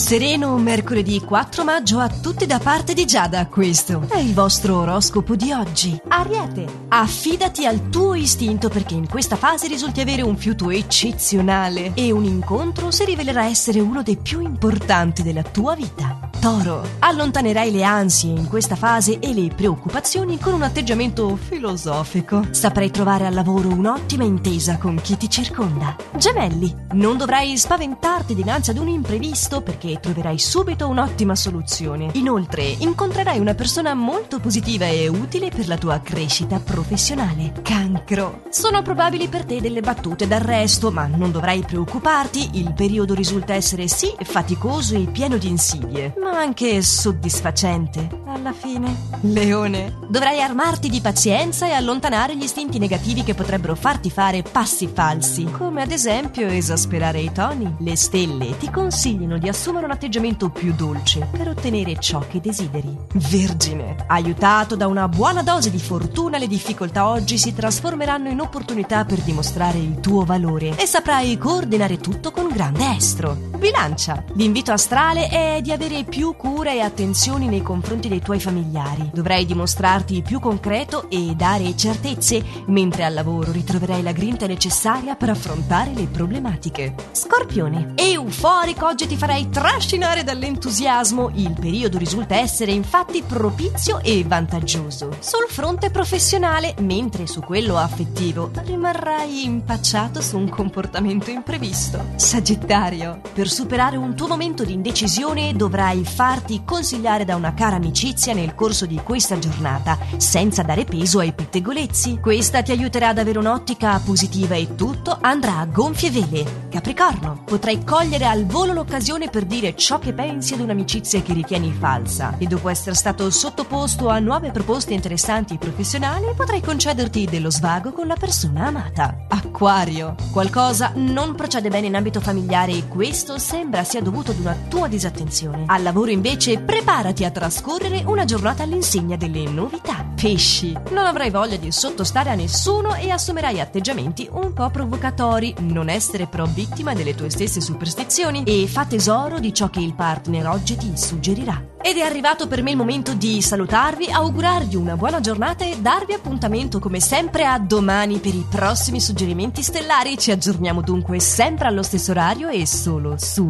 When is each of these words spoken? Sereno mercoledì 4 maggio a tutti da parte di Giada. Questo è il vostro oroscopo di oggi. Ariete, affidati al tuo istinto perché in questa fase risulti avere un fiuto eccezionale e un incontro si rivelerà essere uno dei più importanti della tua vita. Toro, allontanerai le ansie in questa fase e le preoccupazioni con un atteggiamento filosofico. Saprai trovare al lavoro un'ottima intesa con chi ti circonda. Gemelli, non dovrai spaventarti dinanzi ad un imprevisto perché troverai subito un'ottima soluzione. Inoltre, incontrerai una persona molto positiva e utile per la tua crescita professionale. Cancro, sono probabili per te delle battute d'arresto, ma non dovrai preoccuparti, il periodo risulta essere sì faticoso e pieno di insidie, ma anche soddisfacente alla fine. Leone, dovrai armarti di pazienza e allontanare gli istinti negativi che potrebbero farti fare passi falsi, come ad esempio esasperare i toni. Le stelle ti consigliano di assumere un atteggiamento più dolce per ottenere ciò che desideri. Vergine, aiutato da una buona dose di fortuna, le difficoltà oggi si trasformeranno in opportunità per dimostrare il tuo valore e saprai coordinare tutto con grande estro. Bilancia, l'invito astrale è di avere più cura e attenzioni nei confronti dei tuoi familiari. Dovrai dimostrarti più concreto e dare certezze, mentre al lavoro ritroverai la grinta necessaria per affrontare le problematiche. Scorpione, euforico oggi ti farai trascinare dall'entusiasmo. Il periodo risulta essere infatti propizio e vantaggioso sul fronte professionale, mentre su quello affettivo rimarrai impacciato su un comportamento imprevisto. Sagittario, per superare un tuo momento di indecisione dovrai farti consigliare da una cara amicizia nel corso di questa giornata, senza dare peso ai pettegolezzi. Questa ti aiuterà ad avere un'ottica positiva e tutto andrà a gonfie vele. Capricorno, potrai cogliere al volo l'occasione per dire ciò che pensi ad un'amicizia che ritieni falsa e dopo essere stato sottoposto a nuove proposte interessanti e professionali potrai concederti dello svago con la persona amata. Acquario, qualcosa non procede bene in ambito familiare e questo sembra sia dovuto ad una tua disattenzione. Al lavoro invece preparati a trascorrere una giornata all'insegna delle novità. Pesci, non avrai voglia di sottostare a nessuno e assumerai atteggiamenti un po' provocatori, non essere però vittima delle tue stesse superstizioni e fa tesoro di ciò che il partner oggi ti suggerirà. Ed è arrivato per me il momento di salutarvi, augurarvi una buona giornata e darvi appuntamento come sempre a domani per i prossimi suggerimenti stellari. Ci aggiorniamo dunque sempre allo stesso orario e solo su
Sereno 0.00 0.56
mercoledì 0.56 1.20
4 1.20 1.62
maggio 1.62 1.98
a 1.98 2.08
tutti 2.08 2.46
da 2.46 2.58
parte 2.58 2.94
di 2.94 3.04
Giada. 3.04 3.46
Questo 3.46 4.06
è 4.08 4.18
il 4.18 4.32
vostro 4.32 4.78
oroscopo 4.78 5.36
di 5.36 5.52
oggi. 5.52 6.00
Ariete, 6.08 6.86
affidati 6.88 7.66
al 7.66 7.90
tuo 7.90 8.14
istinto 8.14 8.70
perché 8.70 8.94
in 8.94 9.06
questa 9.06 9.36
fase 9.36 9.68
risulti 9.68 10.00
avere 10.00 10.22
un 10.22 10.36
fiuto 10.36 10.70
eccezionale 10.70 11.92
e 11.94 12.10
un 12.10 12.24
incontro 12.24 12.90
si 12.90 13.04
rivelerà 13.04 13.44
essere 13.44 13.78
uno 13.78 14.02
dei 14.02 14.16
più 14.16 14.40
importanti 14.40 15.22
della 15.22 15.42
tua 15.42 15.76
vita. 15.76 16.19
Toro, 16.40 16.82
allontanerai 17.00 17.70
le 17.70 17.82
ansie 17.82 18.30
in 18.30 18.48
questa 18.48 18.74
fase 18.74 19.18
e 19.18 19.34
le 19.34 19.48
preoccupazioni 19.54 20.38
con 20.38 20.54
un 20.54 20.62
atteggiamento 20.62 21.36
filosofico. 21.36 22.46
Saprai 22.52 22.90
trovare 22.90 23.26
al 23.26 23.34
lavoro 23.34 23.68
un'ottima 23.68 24.24
intesa 24.24 24.78
con 24.78 24.98
chi 25.02 25.18
ti 25.18 25.28
circonda. 25.28 25.94
Gemelli, 26.16 26.74
non 26.92 27.18
dovrai 27.18 27.58
spaventarti 27.58 28.34
dinanzi 28.34 28.70
ad 28.70 28.78
un 28.78 28.88
imprevisto 28.88 29.60
perché 29.60 30.00
troverai 30.00 30.38
subito 30.38 30.88
un'ottima 30.88 31.34
soluzione. 31.34 32.08
Inoltre, 32.14 32.62
incontrerai 32.62 33.38
una 33.38 33.54
persona 33.54 33.92
molto 33.92 34.40
positiva 34.40 34.86
e 34.86 35.08
utile 35.08 35.50
per 35.50 35.68
la 35.68 35.76
tua 35.76 36.00
crescita 36.00 36.58
professionale. 36.58 37.52
Cancro, 37.60 38.44
sono 38.48 38.80
probabili 38.80 39.28
per 39.28 39.44
te 39.44 39.60
delle 39.60 39.82
battute 39.82 40.26
d'arresto, 40.26 40.90
ma 40.90 41.04
non 41.06 41.32
dovrai 41.32 41.62
preoccuparti, 41.66 42.52
il 42.54 42.72
periodo 42.72 43.12
risulta 43.12 43.52
essere 43.52 43.88
sì 43.88 44.10
faticoso 44.22 44.94
e 44.94 45.04
pieno 45.04 45.36
di 45.36 45.48
insidie, 45.48 46.14
ma 46.18 46.28
anche 46.32 46.82
soddisfacente 46.82 48.08
alla 48.32 48.52
fine. 48.52 49.08
Leone, 49.22 49.98
dovrai 50.08 50.40
armarti 50.40 50.88
di 50.88 51.00
pazienza 51.00 51.66
e 51.66 51.72
allontanare 51.72 52.36
gli 52.36 52.42
istinti 52.42 52.78
negativi 52.78 53.22
che 53.22 53.34
potrebbero 53.34 53.74
farti 53.74 54.10
fare 54.10 54.42
passi 54.42 54.88
falsi, 54.92 55.44
come 55.44 55.82
ad 55.82 55.90
esempio 55.90 56.46
esasperare 56.46 57.20
i 57.20 57.32
toni. 57.32 57.74
Le 57.78 57.96
stelle 57.96 58.56
ti 58.56 58.70
consigliano 58.70 59.38
di 59.38 59.48
assumere 59.48 59.84
un 59.84 59.92
atteggiamento 59.92 60.50
più 60.50 60.72
dolce 60.74 61.28
per 61.30 61.48
ottenere 61.48 61.98
ciò 61.98 62.24
che 62.28 62.40
desideri. 62.40 62.96
Vergine, 63.12 63.96
aiutato 64.06 64.76
da 64.76 64.86
una 64.86 65.08
buona 65.08 65.42
dose 65.42 65.70
di 65.70 65.78
fortuna, 65.78 66.38
le 66.38 66.46
difficoltà 66.46 67.08
oggi 67.08 67.38
si 67.38 67.52
trasformeranno 67.52 68.28
in 68.28 68.40
opportunità 68.40 69.04
per 69.04 69.20
dimostrare 69.20 69.78
il 69.78 70.00
tuo 70.00 70.24
valore 70.24 70.76
e 70.76 70.86
saprai 70.86 71.36
coordinare 71.36 71.98
tutto 71.98 72.30
con 72.30 72.48
grande 72.48 72.94
estro. 72.96 73.36
Bilancia, 73.56 74.24
l'invito 74.34 74.72
astrale 74.72 75.28
è 75.28 75.60
di 75.60 75.72
avere 75.72 76.04
più 76.04 76.34
cura 76.36 76.72
e 76.72 76.80
attenzioni 76.80 77.46
nei 77.46 77.62
confronti 77.62 78.08
dei 78.08 78.19
tuoi 78.20 78.40
familiari. 78.40 79.10
Dovrai 79.12 79.44
dimostrarti 79.46 80.22
più 80.22 80.38
concreto 80.38 81.08
e 81.10 81.34
dare 81.34 81.76
certezze, 81.76 82.42
mentre 82.66 83.04
al 83.04 83.14
lavoro 83.14 83.50
ritroverai 83.50 84.02
la 84.02 84.12
grinta 84.12 84.46
necessaria 84.46 85.16
per 85.16 85.30
affrontare 85.30 85.92
le 85.94 86.06
problematiche. 86.06 86.94
Scorpione, 87.12 87.94
euforico 87.96 88.86
oggi 88.86 89.06
ti 89.06 89.16
farai 89.16 89.48
trascinare 89.48 90.22
dall'entusiasmo. 90.22 91.30
Il 91.34 91.56
periodo 91.58 91.98
risulta 91.98 92.36
essere 92.36 92.72
infatti 92.72 93.22
propizio 93.22 94.00
e 94.02 94.22
vantaggioso 94.26 95.16
sul 95.18 95.46
fronte 95.48 95.90
professionale, 95.90 96.74
mentre 96.80 97.26
su 97.26 97.40
quello 97.40 97.76
affettivo 97.76 98.50
rimarrai 98.52 99.44
impacciato 99.44 100.20
su 100.20 100.36
un 100.36 100.48
comportamento 100.48 101.30
imprevisto. 101.30 102.04
Sagittario, 102.16 103.20
per 103.32 103.48
superare 103.48 103.96
un 103.96 104.14
tuo 104.14 104.28
momento 104.28 104.64
di 104.64 104.72
indecisione 104.72 105.54
dovrai 105.54 106.04
farti 106.04 106.62
consigliare 106.64 107.24
da 107.24 107.36
una 107.36 107.54
cara 107.54 107.76
amicizia 107.76 108.08
nel 108.34 108.54
corso 108.54 108.86
di 108.86 109.00
questa 109.02 109.38
giornata, 109.38 109.98
senza 110.16 110.62
dare 110.62 110.84
peso 110.84 111.18
ai 111.20 111.32
pettegolezzi. 111.32 112.18
Questa 112.20 112.62
ti 112.62 112.72
aiuterà 112.72 113.08
ad 113.08 113.18
avere 113.18 113.38
un'ottica 113.38 114.00
positiva 114.04 114.54
e 114.54 114.74
tutto 114.74 115.16
andrà 115.20 115.58
a 115.58 115.66
gonfie 115.66 116.10
vele. 116.10 116.68
Capricorno, 116.68 117.42
potrai 117.44 117.84
cogliere 117.84 118.26
al 118.26 118.46
volo 118.46 118.72
l'occasione 118.72 119.28
per 119.28 119.44
dire 119.44 119.76
ciò 119.76 119.98
che 119.98 120.12
pensi 120.12 120.54
ad 120.54 120.60
un'amicizia 120.60 121.22
che 121.22 121.32
ritieni 121.32 121.72
falsa 121.72 122.36
e 122.38 122.46
dopo 122.46 122.68
essere 122.68 122.94
stato 122.94 123.30
sottoposto 123.30 124.08
a 124.08 124.18
nuove 124.18 124.50
proposte 124.50 124.94
interessanti 124.94 125.54
e 125.54 125.58
professionali 125.58 126.26
potrai 126.34 126.60
concederti 126.60 127.26
dello 127.26 127.50
svago 127.50 127.92
con 127.92 128.06
la 128.06 128.16
persona 128.16 128.66
amata. 128.66 129.26
Acquario, 129.28 130.14
qualcosa 130.32 130.92
non 130.94 131.34
procede 131.34 131.68
bene 131.68 131.86
in 131.86 131.96
ambito 131.96 132.20
familiare 132.20 132.72
e 132.72 132.88
questo 132.88 133.38
sembra 133.38 133.84
sia 133.84 134.02
dovuto 134.02 134.30
ad 134.30 134.38
una 134.38 134.56
tua 134.68 134.88
disattenzione. 134.88 135.64
Al 135.66 135.82
lavoro 135.82 136.10
invece 136.10 136.58
preparati 136.58 137.24
a 137.24 137.30
trascorrere 137.30 137.99
una 138.06 138.24
giornata 138.24 138.62
all'insegna 138.62 139.16
delle 139.16 139.44
novità. 139.44 140.06
Pesci, 140.14 140.76
non 140.90 141.06
avrai 141.06 141.30
voglia 141.30 141.56
di 141.56 141.72
sottostare 141.72 142.30
a 142.30 142.34
nessuno 142.34 142.94
e 142.94 143.10
assumerai 143.10 143.60
atteggiamenti 143.60 144.28
un 144.30 144.52
po' 144.52 144.70
provocatori, 144.70 145.54
non 145.60 145.88
essere 145.88 146.26
però 146.26 146.44
vittima 146.44 146.94
delle 146.94 147.14
tue 147.14 147.30
stesse 147.30 147.60
superstizioni 147.60 148.42
e 148.44 148.66
fa 148.66 148.84
tesoro 148.84 149.38
di 149.38 149.54
ciò 149.54 149.70
che 149.70 149.80
il 149.80 149.94
partner 149.94 150.46
oggi 150.48 150.76
ti 150.76 150.92
suggerirà. 150.94 151.70
Ed 151.82 151.96
è 151.96 152.02
arrivato 152.02 152.46
per 152.46 152.62
me 152.62 152.72
il 152.72 152.76
momento 152.76 153.14
di 153.14 153.40
salutarvi, 153.40 154.10
augurarvi 154.10 154.76
una 154.76 154.96
buona 154.96 155.20
giornata 155.20 155.64
e 155.64 155.78
darvi 155.80 156.12
appuntamento 156.12 156.78
come 156.78 157.00
sempre 157.00 157.46
a 157.46 157.58
domani 157.58 158.18
per 158.18 158.34
i 158.34 158.44
prossimi 158.48 159.00
suggerimenti 159.00 159.62
stellari. 159.62 160.18
Ci 160.18 160.30
aggiorniamo 160.30 160.82
dunque 160.82 161.20
sempre 161.20 161.68
allo 161.68 161.82
stesso 161.82 162.10
orario 162.10 162.48
e 162.48 162.66
solo 162.66 163.14
su 163.16 163.48